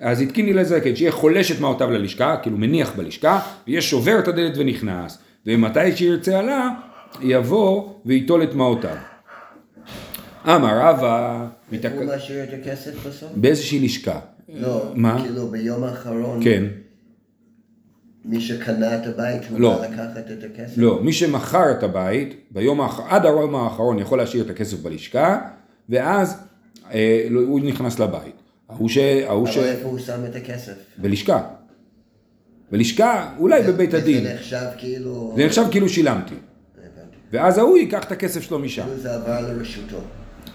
[0.00, 4.28] אז התקין לי לזקן, שיהיה חולש את מעותיו ללשכה, כאילו מניח בלשכה, ויהיה שובר את
[4.28, 6.68] הדלת ונכנס, ומתי שירצה עלה,
[7.20, 8.96] יבוא וייטול את מעותיו.
[10.46, 13.28] אמר רבא, מתק- הוא משאיר את הכסף בסוף?
[13.36, 14.18] באיזושהי לשכה.
[14.54, 15.22] לא, מה?
[15.22, 16.64] כאילו ביום האחרון, כן.
[18.28, 19.82] מי שקנה את הבית, הוא לא.
[19.82, 20.72] לקחת את הכסף?
[20.76, 23.00] לא, מי שמכר את הבית, ביום האח...
[23.08, 25.40] עד היום האחרון יכול להשאיר את הכסף בלשכה,
[25.88, 26.36] ואז
[26.92, 28.34] אה, לא, הוא נכנס לבית.
[28.68, 28.98] ההוא ש...
[28.98, 29.56] ההוא ש...
[29.56, 30.72] אבל איפה הוא שם את הכסף?
[30.96, 31.42] בלשכה.
[32.70, 34.24] בלשכה, אולי בבית הדין.
[34.24, 35.32] זה נחשב כאילו...
[35.36, 36.34] זה נחשב כאילו שילמתי.
[37.32, 38.82] ואז ההוא ייקח את הכסף שלו משם.
[38.82, 40.00] כאילו זה עבר לרשותו.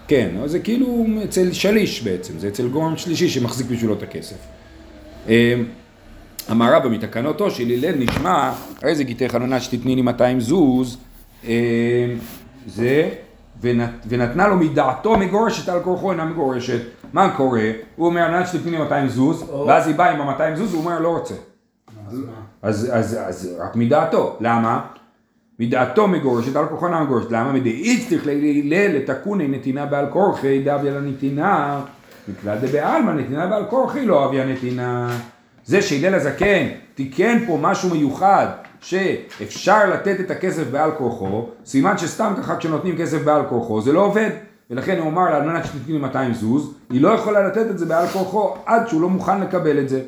[0.08, 4.36] כן, זה כאילו אצל שליש בעצם, זה אצל גורם שלישי שמחזיק בשבילו את הכסף.
[6.52, 8.52] אמר רבא מתקנותו של הלל נשמע,
[8.82, 10.98] הרי זה גיתך חנונה שתתני לי 200 זוז,
[11.48, 12.14] אה,
[12.68, 13.10] זה,
[13.62, 16.82] ונת, ונתנה לו מדעתו מגורשת על כורחו אינה מגורשת.
[17.14, 17.72] מה קורה?
[17.96, 21.00] הוא אומר, מנת שתתני לי 200 זוז, ואז היא באה עם ה-200 זוז, הוא אומר,
[21.00, 21.34] לא רוצה.
[22.62, 24.82] אז, אז, אז רק מדעתו, למה?
[25.60, 27.52] מדעתו מגורשת, על כורחו אינה מגורשת, למה?
[27.54, 31.82] מדאיץ צריך להלל לתקוני נתינה בעל כורחי דאביה לנתינה,
[32.28, 35.18] מכלל דבעלמא נתינה בעל כורחי לא אביה נתינה.
[35.66, 38.48] זה שהלל הזקן תיקן פה משהו מיוחד,
[38.82, 44.06] שאפשר לתת את הכסף בעל כורחו, סימן שסתם ככה כשנותנים כסף בעל כורחו זה לא
[44.06, 44.30] עובד.
[44.70, 47.78] ולכן הוא אמר לה, על מנת שתתני לי 200 זוז, היא לא יכולה לתת את
[47.78, 50.02] זה בעל כורחו עד שהוא לא מוכן לקבל את זה.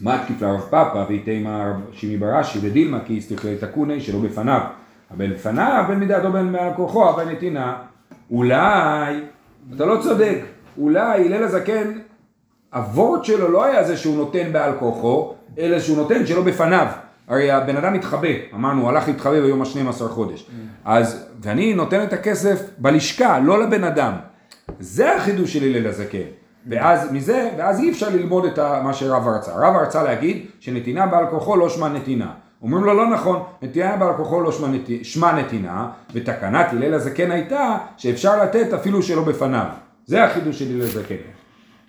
[0.00, 4.60] מה תקיף לרב פאפא ויתימה רב שימי ברש"י ודילמה כי הסתכלי תקוני שלא בפניו.
[5.10, 7.76] אבל לפניו בין מדעתו בין מעל כוחו אבל נתינה.
[8.30, 9.20] אולי,
[9.76, 10.38] אתה לא צודק,
[10.78, 11.92] אולי הלל הזקן,
[12.76, 16.86] הוורט שלו לא היה זה שהוא נותן בעל כוחו, אלא שהוא נותן שלא בפניו.
[17.28, 20.46] הרי הבן אדם מתחבא, אמרנו, הוא הלך להתחבא ביום ה-12 חודש.
[20.84, 24.12] אז, ואני נותן את הכסף בלשכה, לא לבן אדם.
[24.80, 26.18] זה החידוש של הלל הזקן.
[26.66, 29.52] ואז מזה, ואז אי אפשר ללמוד את מה שרב רצה.
[29.54, 32.30] רב רצה להגיד שנתינה בעל כוחו לא שמה נתינה.
[32.62, 35.04] אומרים לו לא נכון, נתינה בעל כוחו לא שמה, נת...
[35.04, 39.66] שמה נתינה, ותקנת הלל הזקן הייתה שאפשר לתת אפילו שלא בפניו.
[40.06, 41.14] זה החידוש של הלל הזקן.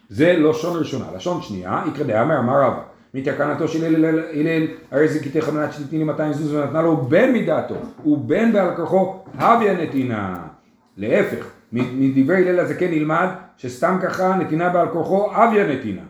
[0.09, 1.05] זה לשון ראשונה.
[1.15, 2.81] לשון שנייה, יקרא דאמר אמר רבא.
[3.13, 8.53] מתקנתו של הלל, הרי זה קטעי חמנת שתתני 200 זוז ונתנה לו בן מדעתו, ובן
[8.53, 10.37] בעל כוחו הביא הנתינה.
[10.97, 16.01] להפך, מדברי הלל הזקן נלמד שסתם ככה נתינה בעל כוחו אבי הנתינה.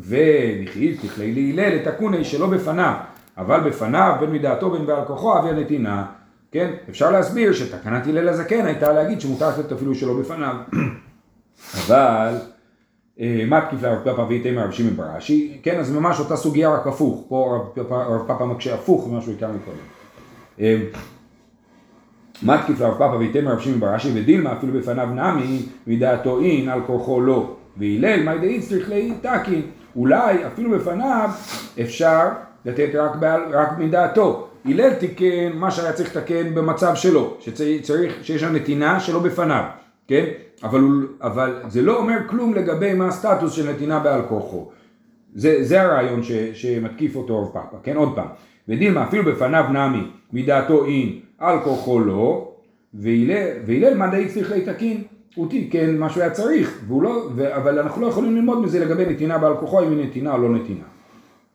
[0.00, 2.94] וכי תכלי להלל את הכוני שלא בפניו,
[3.38, 6.06] אבל בפניו בין מדעתו בין בעל כוחו אבי הנתינה.
[6.52, 10.56] כן, אפשר להסביר שתקנת הלל הזקן הייתה להגיד שמותר לתת אפילו שלא בפניו.
[11.86, 12.34] אבל
[13.18, 17.24] מה תקיף לרב פאפה ואיתמר רב שמעון ברש"י, כן, אז ממש אותה סוגיה רק הפוך,
[17.28, 19.76] פה רב פאפה מקשה הפוך ממה שהוא הכר מקודם.
[20.60, 20.76] אה,
[22.42, 26.80] מה תקיף לרב פאפה ואיתמר רב שמעון ברש"י ודילמה אפילו בפניו נמי מדעתו אין על
[26.86, 27.56] כורחו לא.
[27.76, 29.62] והלל מאי דאיץ צריך תקין
[29.96, 31.30] אולי אפילו בפניו
[31.80, 32.28] אפשר
[32.64, 34.48] לתת רק, בעל, רק מדעתו.
[34.64, 39.64] הלל תיקן מה שהיה צריך לתקן במצב שלו שצריך, שיש נתינה שלא בפניו
[40.08, 40.24] כן?
[40.64, 44.70] אבל, הוא, אבל זה לא אומר כלום לגבי מה הסטטוס של נתינה בעל כוחו.
[45.34, 47.96] זה, זה הרעיון ש, שמתקיף אותו רב פאפה, כן?
[47.96, 48.28] עוד פעם.
[48.68, 52.52] ודילמה אפילו בפניו נמי מדעתו אין על כוחו לא,
[52.94, 55.02] והלל מה די צריך להתקין?
[55.34, 59.06] הוא תיקן מה שהוא היה צריך, לא, ו, אבל אנחנו לא יכולים ללמוד מזה לגבי
[59.06, 60.84] נתינה בעל כוחו אם היא נתינה או לא נתינה.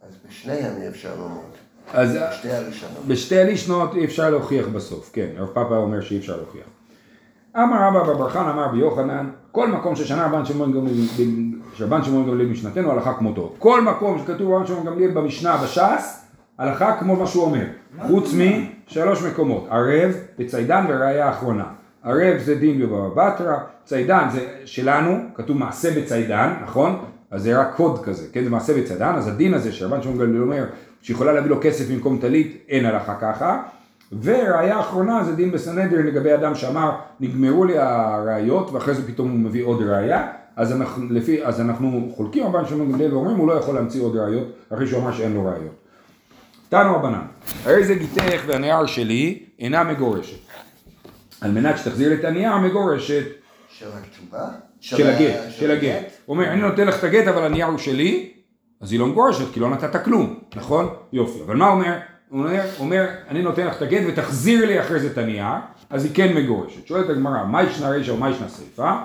[0.08, 1.52] אז בשניהם אי אפשר ללמוד.
[1.94, 3.06] אז בשתי הראשונות.
[3.08, 6.79] בשתי הראשונות אי אפשר להוכיח בסוף, כן, הרב פאפה אומר שאי אפשר להוכיח.
[7.58, 10.98] אמר רבא בר חנא אמר ביוחנן, כל מקום ששנה רבן שמעון גמליאל,
[11.74, 13.54] שרבן שמעון גמליאל משנתנו הלכה כמותו.
[13.60, 16.26] כל מקום שכתוב רבן שמעון גמליאל במשנה בש"ס,
[16.58, 17.66] הלכה כמו מה שהוא אומר.
[18.02, 21.66] חוץ משלוש מקומות, ערב וצידן וראיה אחרונה.
[22.04, 27.00] ערב זה דין בבבא בתרא, צידן זה שלנו, כתוב מעשה בצידן, נכון?
[27.32, 28.44] אז זה רק קוד כזה, כן?
[28.44, 30.66] זה מעשה בצידן, אז הדין הזה שרבן שמעון גמליאל אומר
[31.02, 33.62] שיכולה להביא לו כסף במקום טלית, אין הלכה ככה.
[34.12, 39.40] וראיה אחרונה זה דין בסנהדרין לגבי אדם שאמר נגמרו לי הראיות ואחרי זה פתאום הוא
[39.40, 43.54] מביא עוד ראיה אז אנחנו, לפי, אז אנחנו חולקים רבן שמעון גמליאל ואומרים הוא לא
[43.54, 45.76] יכול להמציא עוד ראיות אחרי שהוא אמר שאין לו ראיות.
[46.70, 47.26] תנו רבנן,
[47.66, 50.38] הרי זה גיתך והנייר שלי אינה מגורשת.
[51.42, 53.24] על מנת שתחזיר את הנייר מגורשת.
[53.70, 54.48] של הכתובה?
[54.80, 56.12] של הגט, של הגט.
[56.26, 58.34] הוא אומר אני נותן לך את הגט אבל הנייר הוא שלי
[58.82, 60.90] אז היא לא מגורשת כי לא נתת כלום, נכון?
[61.14, 61.40] יופי.
[61.46, 61.98] אבל מה אומר?
[62.30, 65.46] הוא אומר, אומר, אני נותן לך את הגט ותחזיר לי אחרי זה את הנייר,
[65.90, 66.88] אז היא כן מגורשת.
[66.88, 68.96] שואלת הגמרא, מה ישנה רישא ומה ישנה סיפא?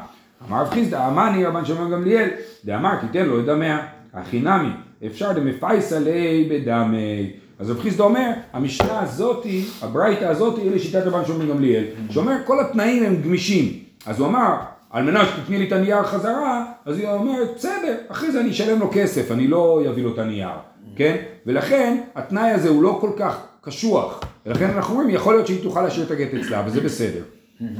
[0.48, 2.28] אמר רב חיסדא, אמני רבן שמעון גמליאל,
[2.64, 3.78] דאמר תיתן לו את דמיה,
[4.14, 4.68] הכי נמי,
[5.06, 7.32] אפשר דמפייסא ליה בדמי.
[7.58, 12.60] אז רב חיסדא אומר, המשנה הזאתי, הברייתא הזאתי, היא לשיטת רבן שמעון גמליאל, שאומר כל
[12.60, 13.78] התנאים הם גמישים.
[14.06, 14.56] אז הוא אמר,
[14.90, 18.80] על מנת שתתני לי את הנייר חזרה, אז היא אומרת, בסדר, אחרי זה אני אשלם
[18.80, 20.48] לו כסף, אני לא אביא לו את הנייר.
[20.96, 21.16] כן?
[21.46, 25.82] ולכן התנאי הזה הוא לא כל כך קשוח, ולכן אנחנו אומרים יכול להיות שהיא תוכל
[25.82, 27.22] להשאיר את הגט אצלה וזה בסדר,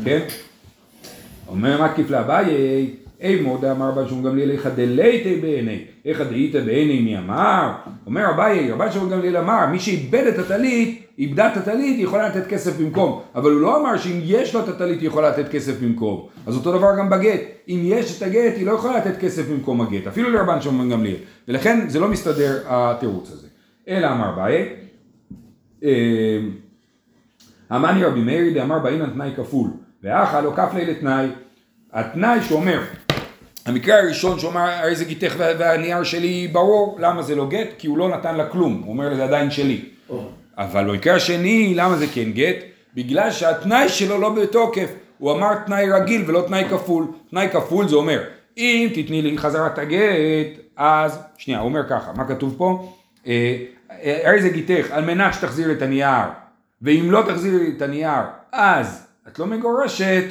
[0.04, 0.20] כן?
[1.48, 2.46] אומר מה כיף לאביי,
[3.20, 7.72] אי מודה אמר רבן שמעון גמליאל איך דלייתי בעיני, איך דהית בעיני מי אמר?
[8.06, 12.28] אומר אביי, רבן שמעון גמליאל אמר מי שאיבד את הטלית, איבדה את הטלית היא יכולה
[12.28, 15.48] לתת כסף במקום, אבל הוא לא אמר שאם יש לו את הטלית היא יכולה לתת
[15.48, 19.18] כסף במקום, אז אותו דבר גם בגט, אם יש את הגט היא לא יכולה לתת
[19.20, 21.16] כסף במקום הגט, אפילו לרבן שמעון גמליאל,
[21.48, 23.53] ולכן זה לא מסתדר התירוץ הזה.
[23.88, 24.76] אלא אמר אביי,
[27.72, 29.70] אמני רבי מאיר דאמר באינן תנאי כפול,
[30.02, 31.26] ואחא לא כפלי לתנאי,
[31.92, 32.42] התנאי.
[32.42, 32.80] שאומר
[33.66, 37.68] המקרה הראשון שאומר הרי זה גיתך והנייר שלי ברור למה זה לא גט?
[37.78, 39.80] כי הוא לא נתן לה כלום הוא אומר זה עדיין שלי
[40.58, 42.56] אבל במקרה השני למה זה כן גט?
[42.94, 47.06] בגלל שהתנאי שלו לא בתוקף הוא אמר תנאי רגיל ולא תנאי כפול.
[47.30, 48.22] תנאי כפול זה אומר
[48.56, 52.92] אם תתני לי חזרת הגט אז שנייה הוא אומר ככה מה כתוב פה
[53.26, 56.28] אה, אה, הרי זה גיתך על מנת שתחזיר את הנייר
[56.82, 60.24] ואם לא תחזיר את הנייר אז את לא מגורשת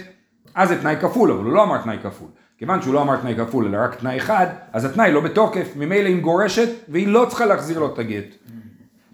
[0.56, 2.28] אז זה תנאי כפול אבל הוא לא אמר תנאי כפול
[2.64, 6.08] כיוון שהוא לא אמר תנאי כפול אלא רק תנאי אחד, אז התנאי לא בתוקף, ממילא
[6.08, 8.36] היא מגורשת והיא לא צריכה להחזיר לו את הגט.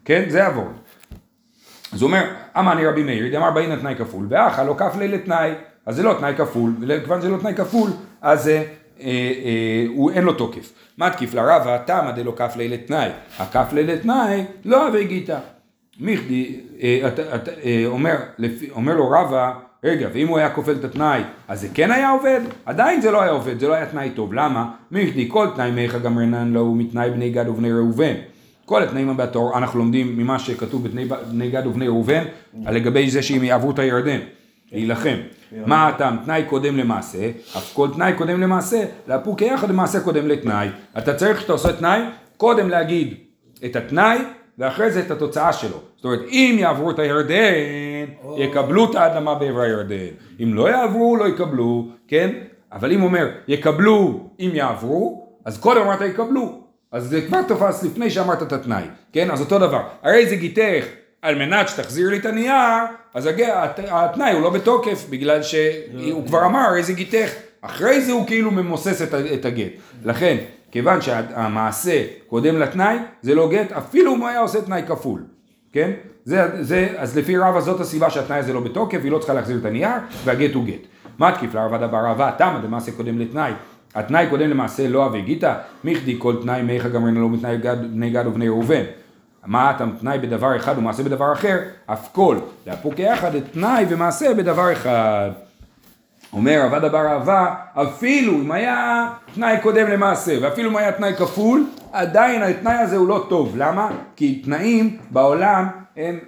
[0.05, 0.25] כן?
[0.27, 0.67] זה עבור.
[1.93, 2.23] אז הוא אומר,
[2.57, 5.51] אמני רבי מאיר, דאמר באין התנאי כפול, ואחא לא כף לילה תנאי,
[5.85, 7.89] אז זה לא תנאי כפול, וכיוון שזה לא תנאי כפול,
[8.21, 8.65] אז אה, אה, אה,
[9.87, 10.73] הוא אין לו תוקף.
[10.97, 13.09] מתקיף לרבה, תמא דלא כף לילה תנאי,
[13.39, 15.01] הכף לילה תנאי, לא הווה.
[15.99, 17.09] מיכדי, אה,
[17.65, 18.15] אה, אומר,
[18.71, 22.39] אומר לו רבה, רגע, ואם הוא היה כופל את התנאי, אז זה כן היה עובד?
[22.65, 24.33] עדיין זה לא היה עובד, זה לא היה תנאי טוב.
[24.33, 24.71] למה?
[24.91, 28.13] מיכדי כל תנאי מיכה גמרנן לו מתנאי בני גד ובני ראובן.
[28.65, 30.87] כל התנאים בתור, אנחנו לומדים ממה שכתוב
[31.31, 32.23] בני גד ובני ראובן,
[32.65, 34.19] לגבי זה שהם יעברו את הירדן,
[34.71, 35.15] להילחם.
[35.65, 36.17] מה הטעם?
[36.25, 40.67] תנאי קודם למעשה, אף כל תנאי קודם למעשה, לאפוקי יחד למעשה קודם לתנאי.
[40.97, 42.01] אתה צריך כשאתה עושה תנאי,
[42.37, 43.13] קודם להגיד
[43.65, 44.17] את התנאי,
[44.57, 45.77] ואחרי זה את התוצאה שלו.
[45.95, 48.05] זאת אומרת, אם יעברו את הירדן,
[48.37, 50.07] יקבלו את האדמה בעבר הירדן.
[50.43, 52.29] אם לא יעברו, לא יקבלו, כן?
[52.71, 56.61] אבל אם אומר, יקבלו אם יעברו, אז קודם אמרת יקבלו.
[56.91, 59.31] אז זה כבר תפס לפני שאמרת את התנאי, כן?
[59.31, 59.81] אז אותו דבר.
[60.03, 60.85] הרי זה גיתך
[61.21, 62.53] על מנת שתחזיר לי את הנייר,
[63.13, 67.29] אז הג- הת- התנאי הוא לא בתוקף, בגלל שהוא כבר אמר הרי זה גיתך.
[67.61, 69.71] אחרי זה הוא כאילו ממוסס את את הגט.
[70.05, 70.37] לכן,
[70.71, 75.23] כיוון שהמעשה קודם לתנאי, זה לא גט, אפילו אם הוא היה עושה תנאי כפול,
[75.73, 75.91] כן?
[76.25, 79.57] זה, זה, אז לפי רבא זאת הסיבה שהתנאי הזה לא בתוקף, היא לא צריכה להחזיר
[79.57, 79.89] את הנייר,
[80.25, 80.87] והגט הוא גט.
[81.19, 83.51] מתקיף לרבא דבר רבא, תמה דמעשה קודם לתנאי.
[83.95, 85.53] התנאי קודם למעשה לא אבי גיתא,
[85.83, 87.57] מכדי כל תנאי מיכה גמרנו לא מתנאי
[87.91, 88.83] בני גד ובני ראובן.
[89.49, 94.33] מה אתה תנאי בדבר אחד ומעשה בדבר אחר, אף כל, להפוק יחד את תנאי ומעשה
[94.33, 95.29] בדבר אחד.
[96.33, 101.65] אומר עבד אבר אהבה, אפילו אם היה תנאי קודם למעשה, ואפילו אם היה תנאי כפול,
[101.91, 103.53] עדיין התנאי הזה הוא לא טוב.
[103.57, 103.89] למה?
[104.15, 106.19] כי תנאים בעולם הם,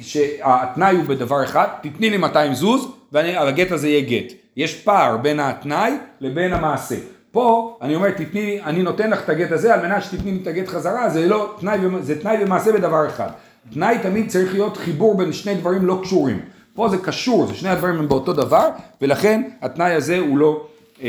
[0.00, 4.32] שהתנאי הוא בדבר אחד, תתני לי 200 זוז, והגט הזה יהיה גט.
[4.56, 6.96] יש פער בין התנאי לבין המעשה.
[7.32, 10.46] פה אני אומר, תתני אני נותן לך את הגט הזה על מנת שתתני לי את
[10.46, 13.28] הגט חזרה, זה לא תנאי, זה תנאי ומעשה בדבר אחד.
[13.72, 16.40] תנאי תמיד צריך להיות חיבור בין שני דברים לא קשורים.
[16.74, 18.68] פה זה קשור, זה שני הדברים הם באותו דבר,
[19.02, 20.66] ולכן התנאי הזה הוא לא,
[21.02, 21.08] אה,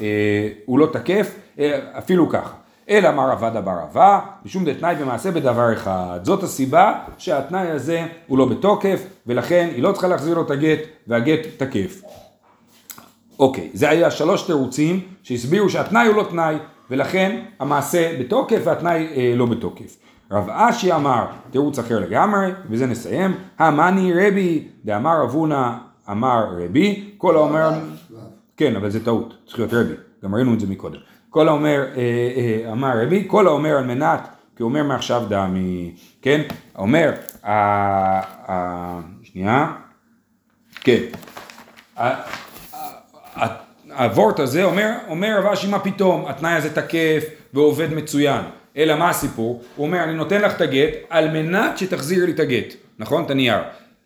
[0.00, 2.54] אה, הוא לא תקף, אה, אפילו ככה.
[2.90, 6.20] אלא אמר עבד אבר אבה, משום דתנאי ומעשה בדבר אחד.
[6.22, 10.78] זאת הסיבה שהתנאי הזה הוא לא בתוקף, ולכן היא לא צריכה להחזיר לו את הגט,
[11.06, 12.02] והגט תקף.
[13.40, 16.56] אוקיי, זה היה שלוש תירוצים שהסבירו שהתנאי הוא לא תנאי,
[16.90, 19.96] ולכן המעשה בתוקף והתנאי אה, לא בתוקף.
[20.30, 25.72] רב אשי אמר, תירוץ אחר לגמרי, ובזה נסיים, המאני רבי, דאמר רב הונא
[26.10, 27.70] אמר רבי, כל האומר,
[28.56, 30.98] כן, אבל זה טעות, צריך להיות רבי, גם ראינו את זה מקודם.
[31.30, 32.02] כל האומר, אה,
[32.66, 36.42] אה, אמר רבי, כל האומר על מנת, כי הוא אומר מעכשיו דמי, כן,
[36.78, 37.12] אומר,
[37.44, 39.72] אה, אה, שנייה,
[40.80, 41.02] כן,
[43.96, 47.24] הוורט הזה אומר, אומר רב אשי מה פתאום, התנאי הזה תקף
[47.54, 48.40] ועובד מצוין.
[48.76, 49.62] אלא מה הסיפור?
[49.76, 53.24] הוא אומר, אני נותן לך את הגט על מנת שתחזיר לי את הגט, נכון?
[53.24, 53.58] את הנייר.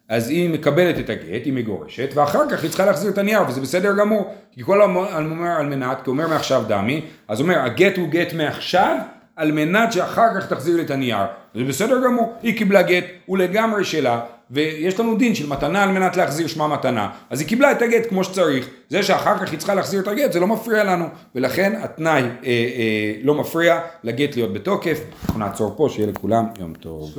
[0.08, 3.60] אז היא מקבלת את הגט, היא מגורשת, ואחר כך היא צריכה להחזיר את הנייר, וזה
[3.60, 4.34] בסדר גמור.
[4.52, 8.08] כי כל הזמן אומר על מנת, כי אומר מעכשיו דמי, אז הוא אומר, הגט הוא
[8.08, 8.96] גט מעכשיו,
[9.36, 11.26] על מנת שאחר כך תחזיר לי את הנייר.
[11.54, 15.90] זה בסדר גמור, היא קיבלה גט, הוא לגמרי שלה, ויש לנו דין של מתנה על
[15.90, 17.10] מנת להחזיר שמה מתנה.
[17.30, 18.68] אז היא קיבלה את הגט כמו שצריך.
[18.88, 21.04] זה שאחר כך היא צריכה להחזיר את הגט, זה לא מפריע לנו.
[21.34, 25.00] ולכן התנאי אה, אה, לא מפריע לגט להיות בתוקף.
[25.24, 27.10] אנחנו נעצור פה, שיהיה לכולם יום טוב.